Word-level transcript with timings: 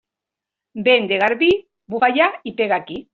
Vent 0.87 1.05
de 1.11 1.19
garbí, 1.25 1.49
bufa 1.95 2.09
allà 2.13 2.31
i 2.53 2.59
pega 2.63 2.85
aquí. 2.85 3.03